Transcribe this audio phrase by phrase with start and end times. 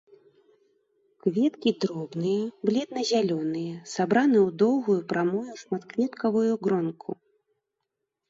[1.23, 7.11] Кветкі дробныя, бледна-зялёныя, сабраны ў доўгую прамую шматкветкавую гронку.